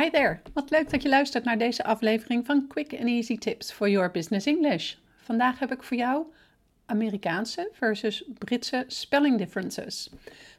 Hi 0.00 0.10
there, 0.10 0.40
wat 0.52 0.70
leuk 0.70 0.90
dat 0.90 1.02
je 1.02 1.08
luistert 1.08 1.44
naar 1.44 1.58
deze 1.58 1.84
aflevering 1.84 2.46
van 2.46 2.66
Quick 2.66 2.92
and 2.92 3.04
Easy 3.04 3.38
Tips 3.38 3.72
for 3.72 3.88
Your 3.88 4.10
Business 4.10 4.46
English. 4.46 4.94
Vandaag 5.16 5.58
heb 5.58 5.72
ik 5.72 5.82
voor 5.82 5.96
jou 5.96 6.24
Amerikaanse 6.86 7.68
versus 7.72 8.24
Britse 8.38 8.84
spelling 8.86 9.38
differences. 9.38 10.10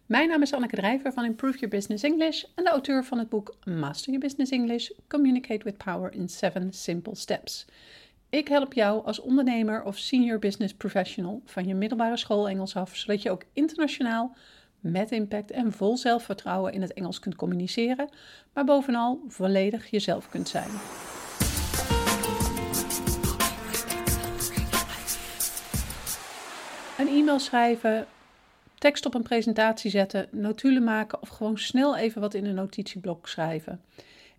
Mijn 0.06 0.30
naam 0.30 0.42
is 0.42 0.54
Anneke 0.54 0.76
Drijver 0.76 1.14
van 1.14 1.26
Improve 1.26 1.58
Your 1.58 1.76
Business 1.76 2.04
English 2.04 2.44
en 2.56 2.64
de 2.64 2.70
auteur 2.70 3.04
van 3.04 3.18
het 3.18 3.30
boek 3.30 3.56
Master 3.66 4.14
Your 4.14 4.20
Business 4.20 4.52
English: 4.52 4.90
Communicate 5.08 5.64
with 5.64 5.78
Power 5.78 6.14
in 6.14 6.30
7 6.30 6.74
Simple 6.74 7.16
Steps. 7.16 7.66
Ik 8.30 8.48
help 8.48 8.74
jou 8.74 9.06
als 9.06 9.20
ondernemer 9.20 9.84
of 9.84 9.98
senior 9.98 10.40
business 10.40 10.74
professional 10.74 11.42
van 11.46 11.68
je 11.68 11.76
middelbare 11.76 12.18
school 12.18 12.50
Engels 12.50 12.76
af, 12.76 12.96
zodat 12.96 13.22
je 13.22 13.32
ook 13.32 13.44
internationaal 13.54 14.36
met 14.82 15.12
impact 15.12 15.52
en 15.52 15.72
vol 15.72 15.98
zelfvertrouwen 15.98 16.74
in 16.74 16.82
het 16.82 16.94
Engels 16.94 17.20
kunt 17.20 17.36
communiceren, 17.36 18.10
maar 18.54 18.66
bovenal 18.66 19.22
volledig 19.28 19.90
jezelf 19.90 20.30
kunt 20.30 20.50
zijn. 20.50 20.70
Een 27.00 27.08
e-mail 27.08 27.40
schrijven, 27.40 28.08
tekst 28.78 29.06
op 29.06 29.14
een 29.14 29.24
presentatie 29.24 29.92
zetten, 29.92 30.28
notulen 30.32 30.84
maken 30.84 31.22
of 31.22 31.30
gewoon 31.30 31.58
snel 31.58 31.98
even 31.98 32.22
wat 32.22 32.34
in 32.34 32.46
een 32.46 32.56
notitieblok 32.56 33.28
schrijven. 33.28 33.82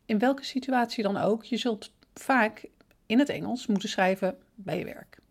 In 0.05 0.19
welke 0.19 0.45
situatie 0.45 1.03
dan 1.03 1.17
ook, 1.17 1.45
je 1.45 1.57
zult 1.57 1.91
vaak 2.15 2.65
in 3.07 3.19
het 3.19 3.29
Engels 3.29 3.67
moeten 3.67 3.89
schrijven 3.89 4.37
bij 4.55 4.79
je 4.79 4.85
werk. 4.85 5.22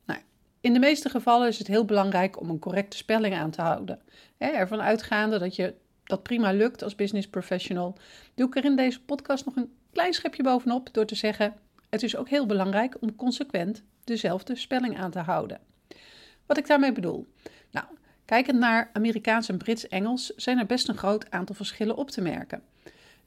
In 0.62 0.74
de 0.74 0.80
meeste 0.80 1.10
gevallen 1.10 1.48
is 1.48 1.58
het 1.58 1.68
heel 1.68 1.86
belangrijk 1.86 2.40
om 2.40 2.50
een 2.50 2.60
correcte 2.60 2.98
spelling 2.98 3.36
aan 3.36 3.52
te 3.52 3.62
houden. 3.62 4.02
ervan 4.38 4.82
uitgaande 4.82 5.40
dat 5.40 5.56
je 5.56 5.74
dat 6.04 6.24
prima 6.24 6.52
lukt 6.52 6.84
als 6.84 6.96
business 6.96 7.28
professional, 7.28 7.98
doe 8.36 8.48
ik 8.48 8.56
er 8.56 8.66
in 8.66 8.76
deze 8.76 9.02
podcast 9.02 9.46
nog 9.46 9.56
een 9.56 9.74
klein 9.92 10.14
schepje 10.14 10.44
bovenop 10.44 10.94
door 10.94 11.06
te 11.06 11.16
zeggen: 11.16 11.54
het 11.90 12.04
is 12.04 12.16
ook 12.16 12.30
heel 12.30 12.46
belangrijk 12.46 13.02
om 13.02 13.16
consequent 13.16 13.84
dezelfde 14.04 14.56
spelling 14.56 15.00
aan 15.00 15.12
te 15.12 15.20
houden. 15.20 15.60
Wat 16.46 16.58
ik 16.58 16.68
daarmee 16.68 16.92
bedoel? 16.92 17.28
Nou, 17.72 17.86
kijkend 18.26 18.60
naar 18.60 18.90
Amerikaans 18.94 19.50
en 19.50 19.58
Brits-Engels 19.58 20.34
zijn 20.36 20.58
er 20.58 20.66
best 20.66 20.88
een 20.88 20.98
groot 20.98 21.32
aantal 21.32 21.56
verschillen 21.56 21.96
op 21.96 22.10
te 22.10 22.22
merken. 22.22 22.64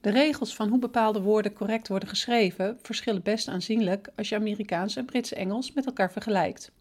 De 0.00 0.10
regels 0.10 0.54
van 0.54 0.68
hoe 0.68 0.78
bepaalde 0.78 1.20
woorden 1.20 1.52
correct 1.52 1.88
worden 1.88 2.08
geschreven 2.08 2.78
verschillen 2.82 3.22
best 3.22 3.48
aanzienlijk 3.48 4.08
als 4.16 4.28
je 4.28 4.36
Amerikaans 4.36 4.96
en 4.96 5.04
Brits-Engels 5.04 5.72
met 5.72 5.86
elkaar 5.86 6.12
vergelijkt. 6.12 6.72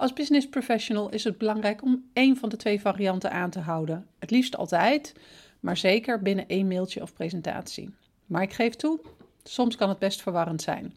Als 0.00 0.12
business 0.12 0.48
professional 0.48 1.10
is 1.10 1.24
het 1.24 1.38
belangrijk 1.38 1.82
om 1.82 2.04
één 2.12 2.36
van 2.36 2.48
de 2.48 2.56
twee 2.56 2.80
varianten 2.80 3.30
aan 3.30 3.50
te 3.50 3.58
houden. 3.58 4.06
Het 4.18 4.30
liefst 4.30 4.56
altijd, 4.56 5.14
maar 5.60 5.76
zeker 5.76 6.22
binnen 6.22 6.48
één 6.48 6.68
mailtje 6.68 7.02
of 7.02 7.12
presentatie. 7.12 7.94
Maar 8.26 8.42
ik 8.42 8.52
geef 8.52 8.74
toe, 8.74 9.00
soms 9.42 9.76
kan 9.76 9.88
het 9.88 9.98
best 9.98 10.22
verwarrend 10.22 10.62
zijn. 10.62 10.94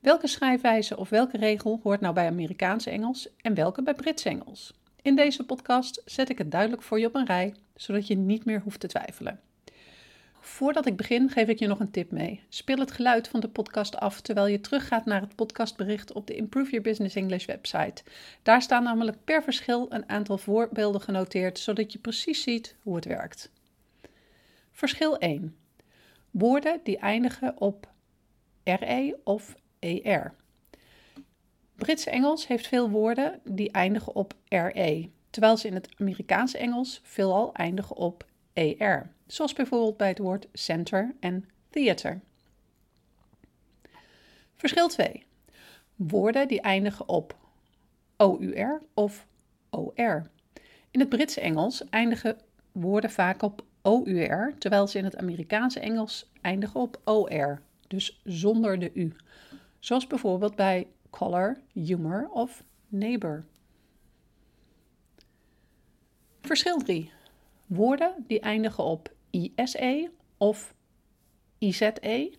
Welke 0.00 0.26
schrijfwijze 0.26 0.96
of 0.96 1.08
welke 1.08 1.36
regel 1.36 1.80
hoort 1.82 2.00
nou 2.00 2.14
bij 2.14 2.26
Amerikaans 2.26 2.86
Engels 2.86 3.28
en 3.36 3.54
welke 3.54 3.82
bij 3.82 3.94
Brits 3.94 4.24
Engels? 4.24 4.72
In 5.02 5.16
deze 5.16 5.44
podcast 5.44 6.02
zet 6.04 6.28
ik 6.28 6.38
het 6.38 6.50
duidelijk 6.50 6.82
voor 6.82 7.00
je 7.00 7.06
op 7.06 7.14
een 7.14 7.26
rij, 7.26 7.54
zodat 7.74 8.06
je 8.06 8.16
niet 8.16 8.44
meer 8.44 8.60
hoeft 8.60 8.80
te 8.80 8.86
twijfelen. 8.86 9.40
Voordat 10.44 10.86
ik 10.86 10.96
begin, 10.96 11.30
geef 11.30 11.48
ik 11.48 11.58
je 11.58 11.66
nog 11.66 11.80
een 11.80 11.90
tip 11.90 12.10
mee. 12.10 12.40
Speel 12.48 12.78
het 12.78 12.90
geluid 12.90 13.28
van 13.28 13.40
de 13.40 13.48
podcast 13.48 13.96
af 13.96 14.20
terwijl 14.20 14.46
je 14.46 14.60
teruggaat 14.60 15.04
naar 15.04 15.20
het 15.20 15.34
podcastbericht 15.34 16.12
op 16.12 16.26
de 16.26 16.34
Improve 16.34 16.70
Your 16.70 16.84
Business 16.84 17.16
English 17.16 17.46
website. 17.46 18.02
Daar 18.42 18.62
staan 18.62 18.82
namelijk 18.82 19.24
per 19.24 19.42
verschil 19.42 19.86
een 19.88 20.08
aantal 20.08 20.38
voorbeelden 20.38 21.00
genoteerd, 21.00 21.58
zodat 21.58 21.92
je 21.92 21.98
precies 21.98 22.42
ziet 22.42 22.76
hoe 22.82 22.94
het 22.94 23.04
werkt. 23.04 23.50
Verschil 24.70 25.18
1. 25.18 25.56
Woorden 26.30 26.80
die 26.82 26.98
eindigen 26.98 27.60
op 27.60 27.88
RE 28.64 29.18
of 29.24 29.54
ER. 29.78 30.34
Brits 31.76 32.06
Engels 32.06 32.46
heeft 32.46 32.66
veel 32.66 32.90
woorden 32.90 33.40
die 33.44 33.70
eindigen 33.70 34.14
op 34.14 34.34
RE, 34.48 35.10
terwijl 35.30 35.56
ze 35.56 35.66
in 35.66 35.74
het 35.74 35.88
Amerikaanse 35.98 36.58
Engels 36.58 37.00
veelal 37.02 37.54
eindigen 37.54 37.96
op 37.96 38.26
ER 38.52 39.12
zoals 39.32 39.52
bijvoorbeeld 39.52 39.96
bij 39.96 40.08
het 40.08 40.18
woord 40.18 40.48
center 40.52 41.14
en 41.20 41.48
theater. 41.70 42.20
Verschil 44.54 44.88
2. 44.88 45.26
Woorden 45.94 46.48
die 46.48 46.60
eindigen 46.60 47.08
op 47.08 47.36
OUR 48.16 48.82
of 48.94 49.26
OR. 49.70 50.30
In 50.90 51.00
het 51.00 51.08
Britse 51.08 51.40
Engels 51.40 51.88
eindigen 51.88 52.36
woorden 52.72 53.10
vaak 53.10 53.42
op 53.42 53.64
OUR, 53.82 54.54
terwijl 54.58 54.86
ze 54.86 54.98
in 54.98 55.04
het 55.04 55.16
Amerikaanse 55.16 55.80
Engels 55.80 56.30
eindigen 56.40 56.80
op 56.80 57.00
OR, 57.04 57.62
dus 57.88 58.20
zonder 58.24 58.78
de 58.78 58.90
U. 58.94 59.12
Zoals 59.78 60.06
bijvoorbeeld 60.06 60.56
bij 60.56 60.86
color, 61.10 61.60
humor 61.72 62.28
of 62.30 62.64
neighbor. 62.88 63.44
Verschil 66.40 66.78
3. 66.78 67.10
Woorden 67.66 68.14
die 68.26 68.40
eindigen 68.40 68.84
op 68.84 69.12
ISE 69.32 70.10
of 70.36 70.74
IZE 71.58 72.32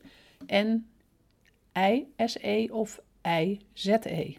en 0.45 0.87
ISE 1.73 2.69
of 2.71 3.01
IZE. 3.21 4.37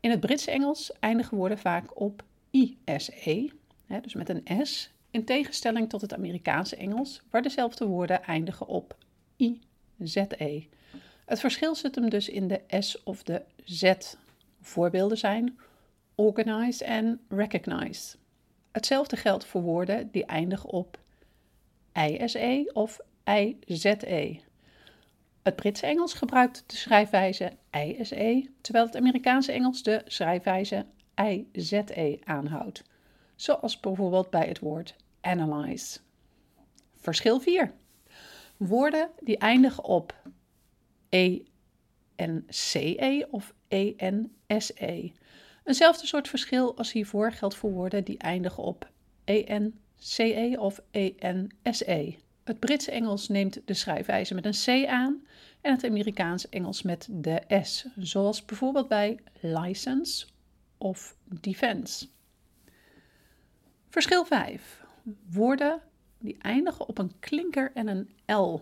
In 0.00 0.10
het 0.10 0.20
Britse 0.20 0.50
Engels 0.50 0.92
eindigen 1.00 1.36
woorden 1.36 1.58
vaak 1.58 2.00
op 2.00 2.24
ISE, 2.50 3.50
hè, 3.86 4.00
dus 4.00 4.14
met 4.14 4.28
een 4.28 4.66
S, 4.66 4.90
in 5.10 5.24
tegenstelling 5.24 5.88
tot 5.88 6.00
het 6.00 6.14
Amerikaanse 6.14 6.76
Engels, 6.76 7.22
waar 7.30 7.42
dezelfde 7.42 7.86
woorden 7.86 8.22
eindigen 8.22 8.66
op 8.66 8.96
IZE. 9.36 10.66
Het 11.24 11.40
verschil 11.40 11.74
zit 11.74 11.94
hem 11.94 12.08
dus 12.08 12.28
in 12.28 12.48
de 12.48 12.60
S 12.80 13.02
of 13.02 13.22
de 13.22 13.42
Z. 13.64 13.94
Voorbeelden 14.60 15.18
zijn 15.18 15.58
organized 16.14 16.88
en 16.88 17.20
recognized. 17.28 18.18
Hetzelfde 18.72 19.16
geldt 19.16 19.44
voor 19.44 19.62
woorden 19.62 20.10
die 20.10 20.24
eindigen 20.24 20.68
op 20.68 20.98
ISE 21.94 22.70
of 22.72 23.00
IZE. 23.24 24.40
Het 25.42 25.56
Britse 25.56 25.86
Engels 25.86 26.14
gebruikt 26.14 26.64
de 26.66 26.76
schrijfwijze 26.76 27.52
ISE, 27.70 28.50
terwijl 28.60 28.86
het 28.86 28.96
Amerikaanse 28.96 29.52
Engels 29.52 29.82
de 29.82 30.02
schrijfwijze 30.06 30.86
IZE 31.52 32.20
aanhoudt, 32.24 32.82
zoals 33.36 33.80
bijvoorbeeld 33.80 34.30
bij 34.30 34.46
het 34.46 34.58
woord 34.58 34.96
analyze. 35.20 35.98
Verschil 36.94 37.40
4. 37.40 37.72
Woorden 38.56 39.10
die 39.20 39.38
eindigen 39.38 39.84
op 39.84 40.22
ENCE 42.16 43.28
of 43.30 43.54
ENSE. 43.68 45.12
Eenzelfde 45.64 46.06
soort 46.06 46.28
verschil 46.28 46.76
als 46.76 46.92
hiervoor 46.92 47.32
geldt 47.32 47.54
voor 47.54 47.72
woorden 47.72 48.04
die 48.04 48.18
eindigen 48.18 48.62
op 48.62 48.90
EN 49.24 49.80
CE 50.06 50.56
of 50.58 50.80
ENSE. 50.90 52.16
Het 52.44 52.58
Britse 52.58 52.90
Engels 52.90 53.28
neemt 53.28 53.60
de 53.64 53.74
schrijfwijze 53.74 54.34
met 54.34 54.44
een 54.44 54.84
C 54.84 54.88
aan 54.88 55.26
en 55.60 55.72
het 55.72 55.84
Amerikaanse 55.84 56.48
Engels 56.48 56.82
met 56.82 57.08
de 57.10 57.42
S, 57.62 57.86
zoals 57.96 58.44
bijvoorbeeld 58.44 58.88
bij 58.88 59.18
license 59.40 60.26
of 60.78 61.16
defense. 61.40 62.08
Verschil 63.88 64.24
5. 64.24 64.84
Woorden 65.30 65.80
die 66.18 66.36
eindigen 66.38 66.88
op 66.88 66.98
een 66.98 67.18
klinker 67.20 67.70
en 67.74 67.88
een 67.88 68.36
L. 68.36 68.60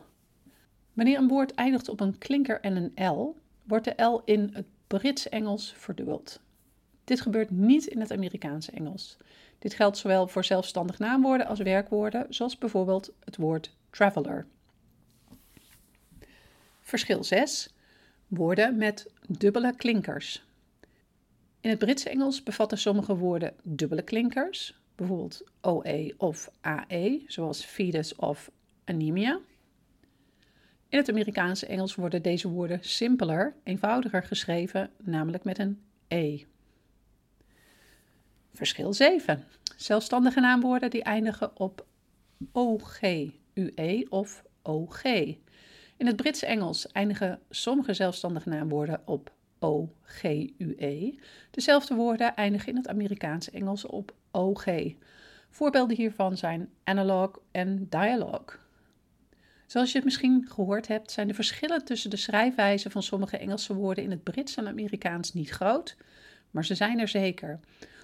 Wanneer 0.92 1.18
een 1.18 1.28
woord 1.28 1.54
eindigt 1.54 1.88
op 1.88 2.00
een 2.00 2.18
klinker 2.18 2.60
en 2.60 2.76
een 2.76 3.12
L, 3.14 3.36
wordt 3.62 3.84
de 3.84 4.02
L 4.02 4.22
in 4.24 4.50
het 4.52 4.66
Brits 4.86 5.28
Engels 5.28 5.74
verdubbeld. 5.76 6.40
Dit 7.04 7.20
gebeurt 7.20 7.50
niet 7.50 7.86
in 7.86 8.00
het 8.00 8.12
Amerikaanse 8.12 8.70
Engels. 8.70 9.16
Dit 9.58 9.74
geldt 9.74 9.98
zowel 9.98 10.28
voor 10.28 10.44
zelfstandig 10.44 10.98
naamwoorden 10.98 11.46
als 11.46 11.60
werkwoorden, 11.60 12.26
zoals 12.28 12.58
bijvoorbeeld 12.58 13.12
het 13.24 13.36
woord 13.36 13.74
traveler. 13.90 14.46
Verschil 16.80 17.24
6. 17.24 17.74
Woorden 18.28 18.76
met 18.76 19.10
dubbele 19.26 19.76
klinkers. 19.76 20.44
In 21.60 21.70
het 21.70 21.78
Britse 21.78 22.10
Engels 22.10 22.42
bevatten 22.42 22.78
sommige 22.78 23.16
woorden 23.16 23.54
dubbele 23.62 24.02
klinkers, 24.02 24.78
bijvoorbeeld 24.94 25.42
OE 25.62 26.14
of 26.16 26.50
AE, 26.60 27.22
zoals 27.26 27.64
fetus 27.64 28.14
of 28.14 28.50
anemia. 28.84 29.40
In 30.88 30.98
het 30.98 31.08
Amerikaanse 31.08 31.66
Engels 31.66 31.94
worden 31.94 32.22
deze 32.22 32.48
woorden 32.48 32.78
simpeler, 32.82 33.54
eenvoudiger 33.62 34.22
geschreven, 34.22 34.90
namelijk 34.98 35.44
met 35.44 35.58
een 35.58 35.80
E. 36.08 36.44
Verschil 38.52 38.92
7. 38.92 39.44
Zelfstandige 39.76 40.40
naamwoorden 40.40 40.90
die 40.90 41.02
eindigen 41.02 41.50
op 41.60 41.86
OGUE 42.52 44.06
of 44.08 44.42
OG. 44.62 45.02
In 45.96 46.06
het 46.06 46.16
Brits 46.16 46.42
Engels 46.42 46.86
eindigen 46.86 47.40
sommige 47.50 47.94
zelfstandige 47.94 48.48
naamwoorden 48.48 49.02
op 49.04 49.32
OGUE. 49.58 51.18
Dezelfde 51.50 51.94
woorden 51.94 52.34
eindigen 52.34 52.68
in 52.68 52.76
het 52.76 52.88
Amerikaanse 52.88 53.50
Engels 53.50 53.86
op 53.86 54.14
OG. 54.30 54.64
Voorbeelden 55.50 55.96
hiervan 55.96 56.36
zijn 56.36 56.70
analog 56.84 57.40
en 57.50 57.86
dialogue. 57.88 58.58
Zoals 59.66 59.90
je 59.90 59.96
het 59.96 60.04
misschien 60.04 60.46
gehoord 60.48 60.88
hebt, 60.88 61.10
zijn 61.10 61.28
de 61.28 61.34
verschillen 61.34 61.84
tussen 61.84 62.10
de 62.10 62.16
schrijfwijzen 62.16 62.90
van 62.90 63.02
sommige 63.02 63.36
Engelse 63.36 63.74
woorden 63.74 64.04
in 64.04 64.10
het 64.10 64.22
Brits 64.22 64.56
en 64.56 64.68
Amerikaans 64.68 65.32
niet 65.32 65.50
groot, 65.50 65.96
maar 66.50 66.64
ze 66.64 66.74
zijn 66.74 66.98
er 66.98 67.08
zeker. 67.08 67.60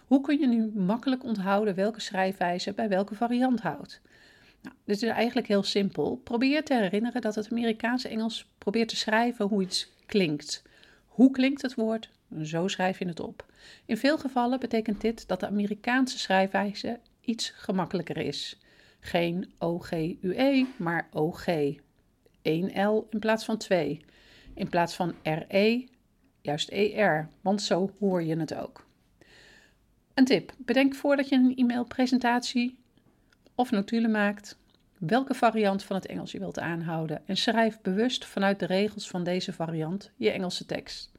Hoe 0.09 0.21
kun 0.21 0.39
je 0.39 0.47
nu 0.47 0.71
makkelijk 0.75 1.25
onthouden 1.25 1.75
welke 1.75 2.01
schrijfwijze 2.01 2.73
bij 2.73 2.89
welke 2.89 3.15
variant 3.15 3.61
houdt? 3.61 4.01
Nou, 4.63 4.75
dit 4.85 5.03
is 5.03 5.09
eigenlijk 5.09 5.49
heel 5.49 5.63
simpel. 5.63 6.21
Probeer 6.25 6.65
te 6.65 6.75
herinneren 6.75 7.21
dat 7.21 7.35
het 7.35 7.51
Amerikaanse 7.51 8.09
Engels 8.09 8.51
probeert 8.59 8.89
te 8.89 8.97
schrijven 8.97 9.47
hoe 9.47 9.63
iets 9.63 9.93
klinkt. 10.07 10.63
Hoe 11.07 11.31
klinkt 11.31 11.63
het 11.63 11.75
woord? 11.75 12.11
Zo 12.43 12.69
schrijf 12.69 12.99
je 12.99 13.07
het 13.07 13.21
op. 13.21 13.47
In 13.87 13.97
veel 13.97 14.19
gevallen 14.19 14.61
betekent 14.61 15.01
dit 15.01 15.29
dat 15.29 15.41
de 15.41 15.47
Amerikaanse 15.47 16.19
schrijfwijze 16.19 16.99
iets 17.21 17.51
gemakkelijker 17.51 18.17
is. 18.17 18.59
Geen 19.01 19.53
OGUE, 19.59 20.67
maar 20.77 21.09
OG. 21.13 21.47
1 22.43 22.87
L 22.89 23.07
in 23.11 23.19
plaats 23.19 23.45
van 23.45 23.57
2. 23.57 24.05
In 24.55 24.69
plaats 24.69 24.95
van 24.95 25.15
RE, 25.23 25.89
juist 26.41 26.69
ER, 26.69 27.29
want 27.41 27.63
zo 27.63 27.91
hoor 27.99 28.23
je 28.23 28.37
het 28.37 28.55
ook. 28.55 28.87
Een 30.19 30.25
tip: 30.25 30.53
bedenk 30.59 30.95
voordat 30.95 31.29
je 31.29 31.35
een 31.35 31.57
e-mailpresentatie 31.57 32.79
of 33.55 33.71
notulen 33.71 34.11
maakt 34.11 34.59
welke 34.99 35.35
variant 35.35 35.83
van 35.83 35.97
het 35.97 36.07
Engels 36.07 36.33
je 36.33 36.39
wilt 36.39 36.59
aanhouden 36.59 37.23
en 37.27 37.37
schrijf 37.37 37.81
bewust 37.81 38.25
vanuit 38.25 38.59
de 38.59 38.67
regels 38.67 39.09
van 39.09 39.25
deze 39.25 39.53
variant 39.53 40.11
je 40.17 40.31
Engelse 40.31 40.67
tekst. 40.67 41.13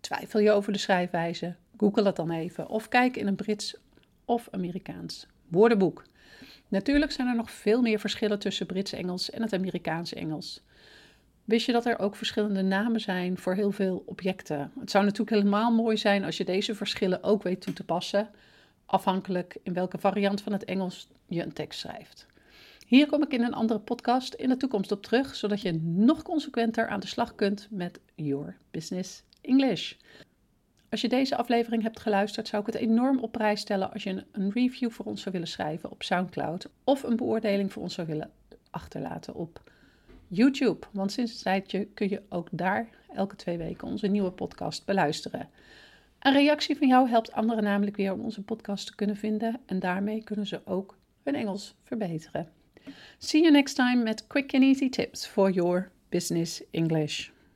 Twijfel 0.00 0.40
je 0.40 0.50
over 0.50 0.72
de 0.72 0.78
schrijfwijze? 0.78 1.54
Google 1.76 2.06
het 2.06 2.16
dan 2.16 2.30
even 2.30 2.68
of 2.68 2.88
kijk 2.88 3.16
in 3.16 3.26
een 3.26 3.34
Brits 3.34 3.76
of 4.24 4.48
Amerikaans 4.50 5.26
woordenboek. 5.48 6.04
Natuurlijk 6.68 7.12
zijn 7.12 7.28
er 7.28 7.36
nog 7.36 7.50
veel 7.50 7.82
meer 7.82 8.00
verschillen 8.00 8.38
tussen 8.38 8.66
Brits 8.66 8.92
Engels 8.92 9.30
en 9.30 9.42
het 9.42 9.52
Amerikaanse 9.52 10.14
Engels. 10.14 10.62
Wist 11.44 11.66
je 11.66 11.72
dat 11.72 11.86
er 11.86 11.98
ook 11.98 12.16
verschillende 12.16 12.62
namen 12.62 13.00
zijn 13.00 13.38
voor 13.38 13.54
heel 13.54 13.72
veel 13.72 14.02
objecten? 14.06 14.72
Het 14.80 14.90
zou 14.90 15.04
natuurlijk 15.04 15.36
helemaal 15.36 15.72
mooi 15.72 15.96
zijn 15.96 16.24
als 16.24 16.36
je 16.36 16.44
deze 16.44 16.74
verschillen 16.74 17.22
ook 17.22 17.42
weet 17.42 17.60
toe 17.60 17.72
te 17.72 17.84
passen, 17.84 18.28
afhankelijk 18.86 19.56
in 19.62 19.72
welke 19.72 19.98
variant 19.98 20.40
van 20.40 20.52
het 20.52 20.64
Engels 20.64 21.08
je 21.26 21.42
een 21.42 21.52
tekst 21.52 21.80
schrijft. 21.80 22.26
Hier 22.86 23.06
kom 23.06 23.22
ik 23.22 23.32
in 23.32 23.42
een 23.42 23.54
andere 23.54 23.80
podcast 23.80 24.34
in 24.34 24.48
de 24.48 24.56
toekomst 24.56 24.92
op 24.92 25.02
terug, 25.02 25.34
zodat 25.34 25.60
je 25.60 25.72
nog 25.82 26.22
consequenter 26.22 26.88
aan 26.88 27.00
de 27.00 27.06
slag 27.06 27.34
kunt 27.34 27.68
met 27.70 28.00
Your 28.14 28.56
Business 28.70 29.22
English. 29.40 29.94
Als 30.90 31.00
je 31.00 31.08
deze 31.08 31.36
aflevering 31.36 31.82
hebt 31.82 32.00
geluisterd, 32.00 32.48
zou 32.48 32.62
ik 32.66 32.72
het 32.72 32.82
enorm 32.82 33.18
op 33.18 33.32
prijs 33.32 33.60
stellen 33.60 33.92
als 33.92 34.02
je 34.02 34.24
een 34.32 34.50
review 34.50 34.90
voor 34.90 35.04
ons 35.04 35.20
zou 35.20 35.32
willen 35.32 35.48
schrijven 35.48 35.90
op 35.90 36.02
SoundCloud 36.02 36.68
of 36.84 37.02
een 37.02 37.16
beoordeling 37.16 37.72
voor 37.72 37.82
ons 37.82 37.94
zou 37.94 38.06
willen 38.06 38.30
achterlaten 38.70 39.34
op 39.34 39.71
YouTube. 40.34 40.86
Want 40.92 41.12
sinds 41.12 41.32
een 41.32 41.42
tijdje 41.42 41.84
kun 41.84 42.08
je 42.08 42.22
ook 42.28 42.48
daar 42.50 42.88
elke 43.14 43.36
twee 43.36 43.58
weken 43.58 43.88
onze 43.88 44.06
nieuwe 44.06 44.30
podcast 44.30 44.84
beluisteren. 44.84 45.48
Een 46.18 46.32
reactie 46.32 46.76
van 46.76 46.88
jou 46.88 47.08
helpt 47.08 47.32
anderen 47.32 47.62
namelijk 47.64 47.96
weer 47.96 48.12
om 48.12 48.20
onze 48.20 48.42
podcast 48.42 48.86
te 48.86 48.94
kunnen 48.94 49.16
vinden 49.16 49.60
en 49.66 49.78
daarmee 49.78 50.24
kunnen 50.24 50.46
ze 50.46 50.60
ook 50.64 50.96
hun 51.22 51.34
Engels 51.34 51.74
verbeteren. 51.82 52.48
See 53.18 53.40
you 53.40 53.52
next 53.52 53.74
time 53.74 54.02
met 54.02 54.26
quick 54.26 54.54
and 54.54 54.62
easy 54.62 54.88
tips 54.88 55.26
for 55.26 55.50
your 55.50 55.90
business 56.08 56.62
English. 56.70 57.30